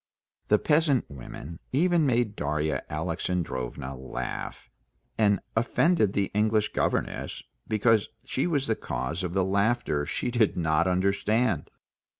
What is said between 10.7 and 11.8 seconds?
understand.